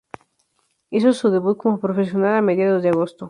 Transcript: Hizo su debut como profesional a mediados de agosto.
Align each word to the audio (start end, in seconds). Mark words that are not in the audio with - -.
Hizo 0.89 1.13
su 1.13 1.29
debut 1.29 1.57
como 1.57 1.79
profesional 1.79 2.33
a 2.35 2.41
mediados 2.41 2.81
de 2.81 2.89
agosto. 2.89 3.19